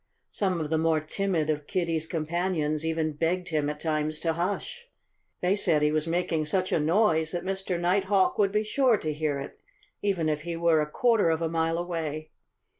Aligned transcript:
Some 0.31 0.59
of 0.59 0.71
the 0.71 0.79
more 0.79 0.99
timid 0.99 1.51
of 1.51 1.67
Kiddie's 1.67 2.07
companions 2.07 2.83
even 2.83 3.11
begged 3.11 3.49
him, 3.49 3.69
at 3.69 3.79
times, 3.79 4.19
to 4.21 4.33
hush. 4.33 4.87
They 5.41 5.55
said 5.55 5.83
he 5.83 5.91
was 5.91 6.07
making 6.07 6.45
such 6.47 6.71
a 6.71 6.79
noise 6.79 7.29
that 7.29 7.43
Mr. 7.45 7.79
Nighthawk 7.79 8.39
would 8.39 8.51
be 8.51 8.63
sure 8.63 8.97
to 8.97 9.13
hear 9.13 9.39
it, 9.39 9.59
even 10.01 10.27
if 10.27 10.41
he 10.41 10.55
were 10.55 10.81
a 10.81 10.89
quarter 10.89 11.29
of 11.29 11.43
a 11.43 11.49
mile 11.49 11.77
away. 11.77 12.31